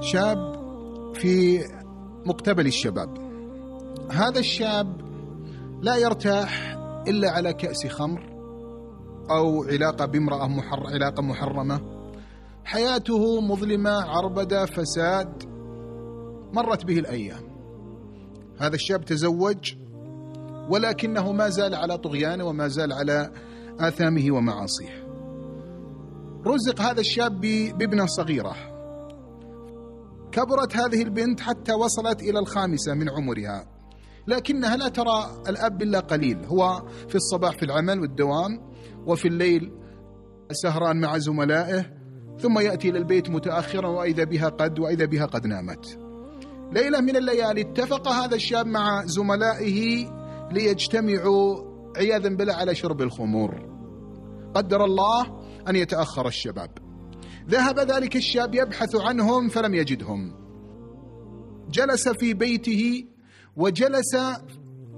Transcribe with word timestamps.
شاب 0.00 0.54
في 1.14 1.64
مقتبل 2.26 2.66
الشباب. 2.66 3.18
هذا 4.10 4.38
الشاب 4.38 5.00
لا 5.82 5.96
يرتاح 5.96 6.76
إلا 7.08 7.30
على 7.30 7.52
كأس 7.52 7.86
خمر 7.86 8.30
أو 9.30 9.64
علاقة 9.64 10.06
بامرأة 10.06 10.46
محر 10.46 10.86
علاقة 10.86 11.22
محرمة. 11.22 11.80
حياته 12.64 13.40
مظلمة 13.40 13.90
عربدة 13.90 14.66
فساد. 14.66 15.42
مرت 16.52 16.84
به 16.84 16.98
الأيام. 16.98 17.42
هذا 18.58 18.74
الشاب 18.74 19.04
تزوج 19.04 19.74
ولكنه 20.68 21.32
ما 21.32 21.48
زال 21.48 21.74
على 21.74 21.98
طغيانه 21.98 22.44
وما 22.44 22.68
زال 22.68 22.92
على 22.92 23.32
آثامه 23.80 24.30
ومعاصيه. 24.30 25.06
رزق 26.46 26.80
هذا 26.80 27.00
الشاب 27.00 27.40
بابنة 27.78 28.06
صغيرة. 28.06 28.69
كبرت 30.32 30.76
هذه 30.76 31.02
البنت 31.02 31.40
حتى 31.40 31.72
وصلت 31.72 32.22
إلى 32.22 32.38
الخامسة 32.38 32.94
من 32.94 33.10
عمرها. 33.10 33.66
لكنها 34.26 34.76
لا 34.76 34.88
ترى 34.88 35.42
الأب 35.48 35.82
إلا 35.82 36.00
قليل. 36.00 36.44
هو 36.44 36.82
في 37.08 37.14
الصباح 37.14 37.56
في 37.56 37.64
العمل 37.64 38.00
والدوام 38.00 38.60
وفي 39.06 39.28
الليل 39.28 39.72
سهران 40.52 41.00
مع 41.00 41.18
زملائه 41.18 42.00
ثم 42.40 42.58
يأتي 42.58 42.88
إلى 42.88 42.98
البيت 42.98 43.30
متأخرا 43.30 43.88
وإذا 43.88 44.24
بها 44.24 44.48
قد 44.48 44.78
وإذا 44.78 45.04
بها 45.04 45.26
قد 45.26 45.46
نامت. 45.46 45.98
ليلة 46.72 47.00
من 47.00 47.16
الليالي 47.16 47.60
اتفق 47.60 48.08
هذا 48.08 48.34
الشاب 48.34 48.66
مع 48.66 49.04
زملائه 49.06 50.10
ليجتمعوا 50.52 51.70
عياذا 51.96 52.28
بالله 52.28 52.54
على 52.54 52.74
شرب 52.74 53.02
الخمور. 53.02 53.70
قدر 54.54 54.84
الله 54.84 55.26
أن 55.68 55.76
يتأخر 55.76 56.28
الشباب. 56.28 56.70
ذهب 57.50 57.78
ذلك 57.78 58.16
الشاب 58.16 58.54
يبحث 58.54 58.96
عنهم 58.96 59.48
فلم 59.48 59.74
يجدهم. 59.74 60.32
جلس 61.70 62.08
في 62.08 62.34
بيته 62.34 63.04
وجلس 63.56 64.16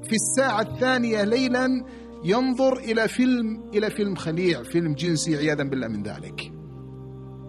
في 0.03 0.13
الساعة 0.13 0.61
الثانية 0.61 1.25
ليلا 1.25 1.85
ينظر 2.25 2.79
إلى 2.79 3.09
فيلم 3.09 3.71
إلى 3.75 3.91
فيلم 3.91 4.15
خليع 4.15 4.63
فيلم 4.63 4.95
جنسي 4.95 5.37
عياذا 5.37 5.63
بالله 5.63 5.89
من 5.89 6.03
ذلك. 6.03 6.41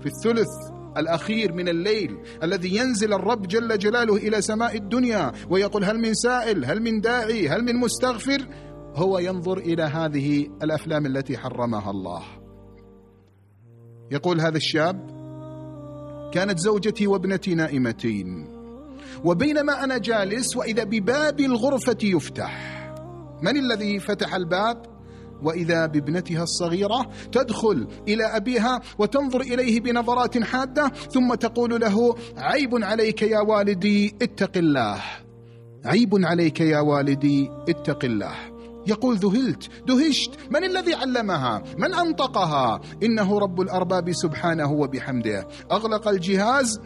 في 0.01 0.05
الثلث 0.05 0.49
الأخير 0.97 1.53
من 1.53 1.69
الليل 1.69 2.17
الذي 2.43 2.75
ينزل 2.75 3.13
الرب 3.13 3.47
جل 3.47 3.77
جلاله 3.77 4.15
إلى 4.15 4.41
سماء 4.41 4.77
الدنيا 4.77 5.31
ويقول 5.49 5.83
هل 5.83 5.99
من 5.99 6.13
سائل 6.13 6.65
هل 6.65 6.81
من 6.81 7.01
داعي 7.01 7.49
هل 7.49 7.63
من 7.63 7.75
مستغفر؟ 7.75 8.47
هو 8.95 9.19
ينظر 9.19 9.57
إلى 9.57 9.83
هذه 9.83 10.47
الأفلام 10.63 11.05
التي 11.05 11.37
حرمها 11.37 11.91
الله. 11.91 12.42
يقول 14.13 14.41
هذا 14.41 14.57
الشاب 14.57 15.09
كانت 16.33 16.59
زوجتي 16.59 17.07
وابنتي 17.07 17.55
نائمتين 17.55 18.47
وبينما 19.23 19.83
أنا 19.83 19.97
جالس 19.97 20.57
وإذا 20.57 20.83
بباب 20.83 21.39
الغرفة 21.39 21.97
يفتح. 22.03 22.83
من 23.41 23.57
الذي 23.57 23.99
فتح 23.99 24.35
الباب؟ 24.35 24.85
وإذا 25.43 25.85
بابنتها 25.85 26.43
الصغيرة 26.43 27.11
تدخل 27.31 27.87
إلى 28.07 28.23
أبيها 28.23 28.81
وتنظر 28.97 29.41
إليه 29.41 29.79
بنظرات 29.79 30.43
حادة 30.43 30.87
ثم 30.87 31.33
تقول 31.33 31.81
له 31.81 32.15
عيب 32.37 32.83
عليك 32.83 33.21
يا 33.21 33.39
والدي 33.39 34.15
اتق 34.21 34.57
الله. 34.57 35.01
عيب 35.85 36.25
عليك 36.25 36.61
يا 36.61 36.79
والدي 36.79 37.49
اتق 37.69 38.05
الله. 38.05 38.52
يقول 38.87 39.15
ذهلت 39.17 39.69
دهشت. 39.87 40.31
من 40.51 40.63
الذي 40.63 40.93
علمها؟ 40.93 41.63
من 41.77 41.93
أنطقها؟ 41.93 42.81
إنه 43.03 43.39
رب 43.39 43.61
الأرباب 43.61 44.11
سبحانه 44.11 44.71
وبحمده. 44.71 45.47
أغلق 45.71 46.07
الجهاز 46.07 46.79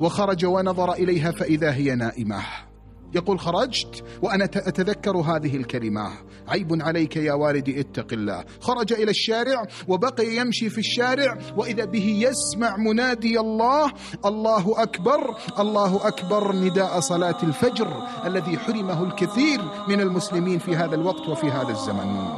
وخرج 0.00 0.44
ونظر 0.44 0.92
إليها 0.92 1.30
فإذا 1.30 1.72
هي 1.72 1.94
نائمة. 1.94 2.67
يقول 3.14 3.40
خرجت 3.40 4.04
وأنا 4.22 4.44
أتذكر 4.44 5.16
هذه 5.16 5.56
الكلمة. 5.56 6.10
عيب 6.48 6.82
عليك 6.82 7.16
يا 7.16 7.32
والدي 7.32 7.80
اتق 7.80 8.06
الله. 8.12 8.44
خرج 8.60 8.92
إلى 8.92 9.10
الشارع 9.10 9.62
وبقي 9.88 10.36
يمشي 10.36 10.70
في 10.70 10.78
الشارع 10.78 11.38
وإذا 11.56 11.84
به 11.84 12.28
يسمع 12.28 12.76
منادي 12.76 13.40
الله 13.40 13.92
الله 14.24 14.82
أكبر 14.82 15.34
الله 15.58 16.08
أكبر 16.08 16.56
نداء 16.56 17.00
صلاة 17.00 17.42
الفجر 17.42 17.88
الذي 18.24 18.58
حرمه 18.58 19.02
الكثير 19.02 19.60
من 19.88 20.00
المسلمين 20.00 20.58
في 20.58 20.76
هذا 20.76 20.94
الوقت 20.94 21.28
وفي 21.28 21.46
هذا 21.46 21.70
الزمن. 21.70 22.28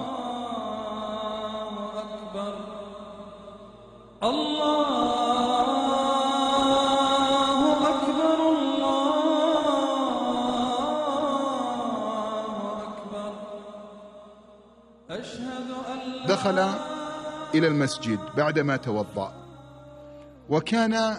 الله 4.23 5.00
دخل 16.31 16.59
إلى 17.55 17.67
المسجد 17.67 18.19
بعدما 18.37 18.77
توضأ. 18.77 19.33
وكان 20.49 21.17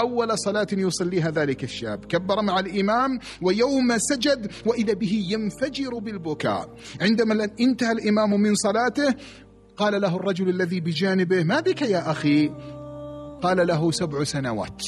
أول 0.00 0.38
صلاة 0.38 0.66
يصليها 0.72 1.30
ذلك 1.30 1.64
الشاب. 1.64 2.04
كبر 2.04 2.42
مع 2.42 2.58
الإمام 2.58 3.18
ويوم 3.42 3.98
سجد 3.98 4.52
وإذا 4.66 4.94
به 4.94 5.26
ينفجر 5.30 5.98
بالبكاء. 5.98 6.68
عندما 7.00 7.48
انتهى 7.60 7.92
الإمام 7.92 8.40
من 8.40 8.54
صلاته 8.54 9.14
قال 9.76 10.00
له 10.00 10.16
الرجل 10.16 10.48
الذي 10.48 10.80
بجانبه 10.80 11.44
ما 11.44 11.60
بك 11.60 11.82
يا 11.82 12.10
أخي؟ 12.10 12.48
قال 13.42 13.66
له 13.66 13.90
سبع 13.90 14.24
سنوات. 14.24 14.82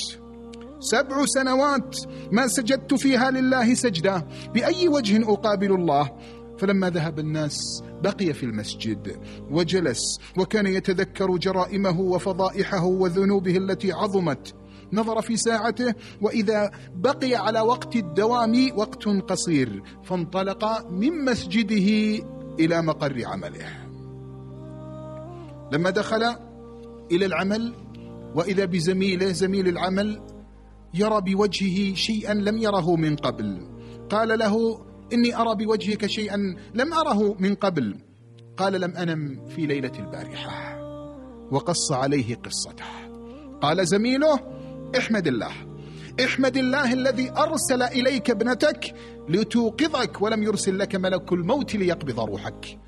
سبع 0.81 1.25
سنوات! 1.25 1.97
ما 2.33 2.47
سجدت 2.49 2.95
فيها 2.95 3.31
لله 3.31 3.75
سجدة. 3.75 4.27
بأي 4.55 4.89
وجه 4.89 5.33
أقابل 5.33 5.73
الله؟ 5.73 6.11
فلما 6.59 6.91
ذهب 6.91 7.19
الناس 7.19 7.83
بقي 8.03 8.33
في 8.33 8.43
المسجد 8.43 9.21
وجلس 9.51 10.19
وكان 10.39 10.67
يتذكر 10.67 11.37
جرائمه 11.37 12.01
وفضائحه 12.01 12.85
وذنوبه 12.85 13.57
التي 13.57 13.93
عظمت. 13.93 14.55
نظر 14.93 15.23
في 15.23 15.37
ساعته 15.37 15.95
وإذا 16.21 16.71
بقي 16.95 17.35
على 17.35 17.61
وقت 17.61 17.97
الدوام 17.97 18.71
وقت 18.77 19.09
قصير 19.09 19.83
فانطلق 20.05 20.91
من 20.91 21.25
مسجده 21.25 22.25
إلى 22.61 22.83
مقر 22.83 23.23
عمله. 23.27 23.69
لما 25.73 25.91
دخل 25.91 26.23
إلى 27.13 27.27
العمل 27.27 27.75
وإذا 28.35 28.65
بزميله 28.65 29.33
زميل 29.33 29.69
العمل 29.69 30.23
يرى 30.95 31.21
بوجهه 31.21 31.95
شيئا 31.95 32.35
لم 32.35 32.59
يره 32.59 32.97
من 32.97 33.17
قبل. 33.17 33.59
قال 34.11 34.39
له 34.39 34.87
إني 35.13 35.37
أرى 35.37 35.55
بوجهك 35.55 36.07
شيئا 36.07 36.57
لم 36.75 36.95
أره 36.95 37.37
من 37.39 37.55
قبل. 37.55 37.97
قال 38.57 38.81
لم 38.81 38.97
أنم 38.97 39.47
في 39.47 39.67
ليلة 39.67 39.93
البارحة. 39.99 40.77
وقص 41.51 41.93
عليه 41.93 42.35
قصته. 42.35 42.85
قال 43.61 43.87
زميله 43.87 44.41
احمد 44.99 45.27
الله. 45.27 45.53
احمد 46.25 46.57
الله 46.57 46.93
الذي 46.93 47.31
أرسل 47.31 47.83
إليك 47.83 48.31
ابنتك 48.31 48.95
لتوقظك 49.29 50.23
ولم 50.23 50.43
يرسل 50.43 50.79
لك 50.79 50.95
ملك 50.95 51.33
الموت 51.33 51.75
ليقبض 51.75 52.21
روحك. 52.21 52.79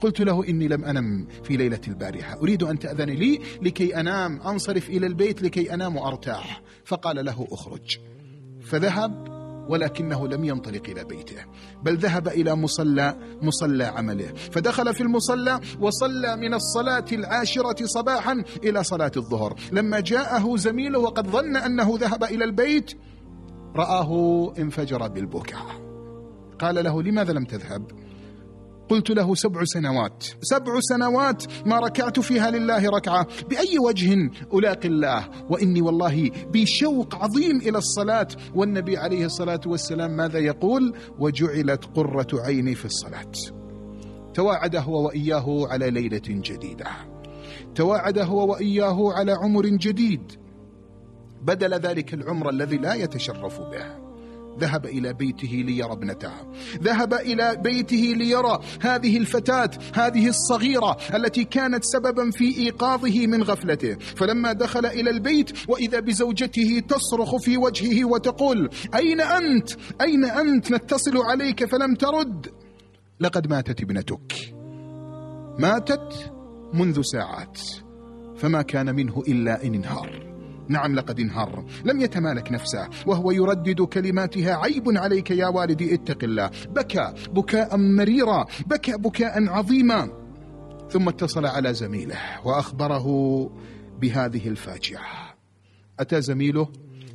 قلت 0.00 0.20
له 0.20 0.48
إني 0.48 0.68
لم 0.68 0.84
أنم 0.84 1.26
في 1.42 1.56
ليلة 1.56 1.80
البارحة. 1.88 2.38
أريد 2.40 2.62
أن 2.62 2.78
تأذن 2.78 3.10
لي 3.10 3.40
لكي 3.62 4.00
أنام. 4.00 4.40
أنصرف 4.40 4.88
إلى 4.88 5.06
البيت 5.06 5.42
لكي 5.42 5.74
أنام 5.74 5.96
وأرتاح. 5.96 6.62
فقال 6.84 7.24
له 7.24 7.48
أخرج. 7.50 7.98
فذهب 8.62 9.33
ولكنه 9.68 10.28
لم 10.28 10.44
ينطلق 10.44 10.82
إلى 10.88 11.04
بيته 11.04 11.44
بل 11.82 11.96
ذهب 11.96 12.28
إلى 12.28 12.54
مصلى 12.54 13.16
مصلى 13.42 13.84
عمله 13.84 14.32
فدخل 14.52 14.94
في 14.94 15.00
المصلى 15.00 15.60
وصلى 15.80 16.36
من 16.36 16.54
الصلاة 16.54 17.04
العاشرة 17.12 17.86
صباحا 17.86 18.44
إلى 18.64 18.84
صلاة 18.84 19.12
الظهر. 19.16 19.54
لما 19.72 20.00
جاءه 20.00 20.56
زميله 20.56 20.98
وقد 20.98 21.28
ظن 21.28 21.56
أنه 21.56 21.94
ذهب 22.00 22.24
إلى 22.24 22.44
البيت 22.44 22.92
رآه 23.76 24.52
انفجر 24.58 25.08
بالبكاء. 25.08 25.66
قال 26.58 26.84
له 26.84 27.02
لماذا 27.02 27.32
لم 27.32 27.44
تذهب؟ 27.44 27.86
قلت 28.88 29.10
له 29.10 29.34
سبع 29.34 29.64
سنوات. 29.64 30.24
سبع 30.40 30.80
سنوات 30.80 31.44
ما 31.66 31.78
ركعت 31.78 32.20
فيها 32.20 32.50
لله 32.50 32.90
ركعة. 32.90 33.26
بأي 33.50 33.78
وجه 33.78 34.30
ألاقي 34.54 34.88
الله؟ 34.88 35.28
وإني 35.50 35.82
والله 35.82 36.30
بشوق 36.52 37.14
عظيم 37.14 37.56
إلى 37.56 37.78
الصلاة. 37.78 38.28
والنبي 38.54 38.96
عليه 38.96 39.26
الصلاة 39.26 39.60
والسلام 39.66 40.16
ماذا 40.16 40.38
يقول؟ 40.38 40.94
وجعلت 41.18 41.84
قرة 41.84 42.26
عيني 42.32 42.74
في 42.74 42.84
الصلاة. 42.84 43.32
تواعد 44.34 44.76
هو 44.76 45.06
وإياه 45.06 45.66
على 45.68 45.90
ليلة 45.90 46.22
جديدة. 46.28 46.86
تواعد 47.74 48.18
هو 48.18 48.52
وإياه 48.52 49.12
على 49.12 49.32
عمر 49.32 49.66
جديد. 49.66 50.32
بدل 51.42 51.74
ذلك 51.74 52.14
العمر 52.14 52.50
الذي 52.50 52.76
لا 52.76 52.94
يتشرف 52.94 53.60
به. 53.60 54.13
ذهب 54.60 54.86
إلى 54.86 55.12
بيته 55.12 55.64
ليرى 55.66 55.92
ابنته. 55.92 56.32
ذهب 56.82 57.14
إلى 57.14 57.56
بيته 57.56 58.14
ليرى 58.16 58.58
هذه 58.80 59.16
الفتاة 59.16 59.70
هذه 59.94 60.28
الصغيرة 60.28 60.96
التي 61.14 61.44
كانت 61.44 61.84
سببا 61.84 62.30
في 62.30 62.58
إيقاظه 62.58 63.26
من 63.26 63.42
غفلته. 63.42 63.96
فلما 64.16 64.52
دخل 64.52 64.86
إلى 64.86 65.10
البيت 65.10 65.68
وإذا 65.68 66.00
بزوجته 66.00 66.82
تصرخ 66.88 67.36
في 67.36 67.56
وجهه 67.56 68.04
وتقول 68.04 68.70
أين 68.94 69.20
أنت؟ 69.20 69.70
أين 70.00 70.24
أنت؟ 70.24 70.72
نتصل 70.72 71.16
عليك 71.16 71.64
فلم 71.64 71.94
ترد. 71.94 72.46
لقد 73.20 73.46
ماتت 73.46 73.82
ابنتك. 73.82 74.54
ماتت؟ 75.58 76.32
منذ 76.74 77.00
ساعات. 77.02 77.60
فما 78.36 78.62
كان 78.62 78.94
منه 78.94 79.22
إلا 79.28 79.64
إن 79.64 79.74
إنهار. 79.74 80.23
نعم 80.68 80.94
لقد 80.94 81.20
انهار. 81.20 81.64
لم 81.84 82.00
يتمالك 82.00 82.52
نفسه 82.52 82.88
وهو 83.06 83.30
يردد 83.30 83.82
كلماتها 83.82 84.54
عيب 84.54 84.84
عليك 84.88 85.30
يا 85.30 85.46
والدي 85.46 85.94
اتق 85.94 86.24
الله. 86.24 86.50
بكى 86.68 87.14
بكاء 87.32 87.76
مريرا 87.76 88.46
بكى 88.66 88.92
بكاء 88.92 89.48
عظيما. 89.48 90.08
ثم 90.90 91.08
اتصل 91.08 91.46
على 91.46 91.74
زميله 91.74 92.16
وأخبره 92.44 93.06
بهذه 94.00 94.48
الفاجعة. 94.48 95.34
أتى 96.00 96.20
زميله؟ 96.20 96.68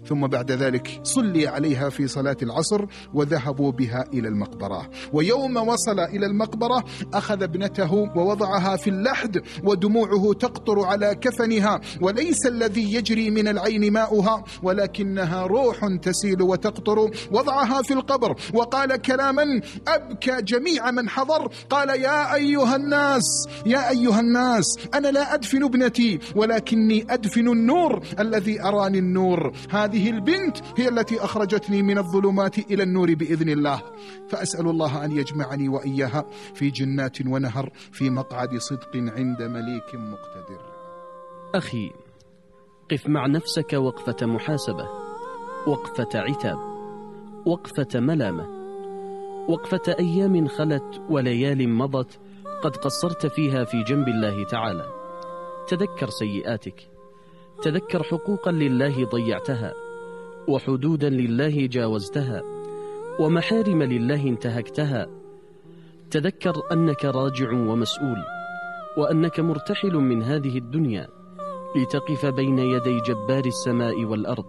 ثم 0.06 0.28
بعد 0.28 0.52
ذلك 0.52 1.00
صلي 1.04 1.48
عليها 1.48 1.90
في 1.90 2.08
صلاة 2.08 2.38
العصر 2.44 2.86
وذهبوا 3.14 3.72
بها 3.72 4.06
إلى 4.14 4.28
المقبرة. 4.28 4.90
ويوم 5.14 5.58
وصل 5.58 6.00
إلى 6.00 6.26
المقبرة 6.26 6.84
أخذ 7.14 7.44
ابنته 7.44 7.94
ووضعها 7.94 8.76
في 8.76 8.90
اللحد 8.90 9.42
ودموعه 9.64 10.34
تقطر 10.34 10.86
على 10.86 11.16
كفنها 11.16 11.80
وليس 12.02 12.46
الذي 12.46 12.94
يجري 12.94 13.30
من 13.30 13.48
العين 13.48 13.94
ماؤها 13.94 14.44
ولكنها 14.64 15.44
روح 15.44 15.80
تسيل 16.02 16.42
وتقطر. 16.42 17.12
وضعها 17.32 17.82
في 17.82 17.94
القبر 17.94 18.36
وقال 18.54 18.96
كلاما 18.96 19.62
أبكى 19.88 20.42
جميع 20.42 20.92
من 20.92 21.10
حضر. 21.10 21.48
قال 21.70 21.90
يا 21.90 22.36
أيها 22.36 22.76
الناس 22.76 23.48
يا 23.66 23.90
أيها 23.90 24.20
الناس 24.20 24.66
أنا 24.94 25.08
لا 25.08 25.34
أدفن 25.34 25.64
ابنتي 25.64 26.20
ولكني 26.36 27.06
أدفن 27.10 27.48
النور 27.48 28.04
الذي 28.20 28.62
أراني 28.62 29.00
النور. 29.00 29.52
هذه 29.70 29.89
هذه 29.90 30.10
البنت 30.10 30.58
هي 30.78 30.90
التي 30.90 31.20
أخرجتني 31.20 31.82
من 31.82 31.98
الظلمات 31.98 32.58
إلى 32.58 32.84
النور 32.84 33.14
بإذن 33.14 33.50
الله. 33.50 33.82
فأسأل 34.30 34.68
الله 34.70 35.06
أن 35.06 35.12
يجمعني 35.12 35.70
وإياها 35.70 36.26
في 36.54 36.70
جنات 36.70 37.22
ونهر 37.26 37.70
في 37.92 38.10
مقعد 38.10 38.58
صدق 38.58 38.96
عند 38.96 39.42
مليك 39.42 39.96
مقتدر. 39.96 40.62
أخي 41.56 41.92
قف 42.92 43.08
مع 43.08 43.28
نفسك 43.28 43.74
وقفة 43.74 44.26
محاسبة 44.26 44.90
وقفة 45.68 46.10
عتاب 46.16 46.58
وقفة 47.46 48.00
ملامة. 48.00 48.48
وقفة 49.48 49.96
أيام 50.00 50.48
خلت 50.48 51.02
وليال 51.10 51.70
مضت 51.70 52.20
قد 52.64 52.76
قصرت 52.76 53.26
فيها 53.26 53.64
في 53.64 53.84
جنب 53.84 54.08
الله 54.08 54.46
تعالى. 54.46 54.86
تذكر 55.68 56.10
سيئاتك. 56.10 56.99
تذكر 57.62 58.04
حقوقا 58.04 58.52
لله 58.52 59.06
ضيعتها 59.06 59.74
وحدودا 60.48 61.10
لله 61.10 61.66
جاوزتها 61.66 62.42
ومحارم 63.20 63.84
لله 63.84 64.28
انتهكتها. 64.28 65.08
تذكر 66.12 66.54
أنك 66.72 67.06
راجع 67.06 67.52
ومسؤول 67.52 68.18
وأنك 68.98 69.40
مرتحل 69.40 69.94
من 69.94 70.24
هذه 70.24 70.58
الدنيا 70.58 71.08
لتقف 71.76 72.26
بين 72.26 72.60
يدي 72.60 73.00
جبار 73.00 73.46
السماء 73.46 74.06
والأرض. 74.06 74.46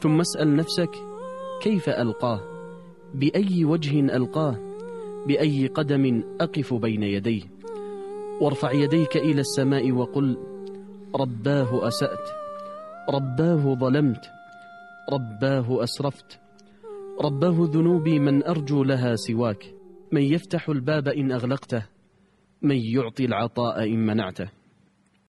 ثم 0.00 0.20
اسأل 0.20 0.56
نفسك 0.56 0.90
كيف 1.60 1.88
ألقاه؟ 1.88 2.40
بأي 3.14 3.64
وجه 3.64 4.00
ألقاه؟ 4.00 4.56
بأي 5.26 5.66
قدم 5.66 6.22
أقف 6.40 6.74
بين 6.74 7.02
يديه؟ 7.02 7.42
وارفع 8.40 8.72
يديك 8.72 9.16
إلى 9.16 9.40
السماء 9.40 9.92
وقل 9.92 10.49
رباه 11.16 11.88
أسأت 11.88 12.28
رباه 13.10 13.74
ظلمت 13.74 14.30
رباه 15.12 15.84
أسرفت 15.84 16.40
رباه 17.20 17.56
ذنوبي 17.58 18.18
من 18.18 18.44
أرجو 18.44 18.84
لها 18.84 19.16
سواك. 19.16 19.74
من 20.12 20.22
يفتح 20.22 20.68
الباب 20.68 21.08
إن 21.08 21.32
أغلقته 21.32 21.86
من 22.62 22.76
يعطي 22.76 23.24
العطاء 23.24 23.84
إن 23.84 24.06
منعته. 24.06 24.48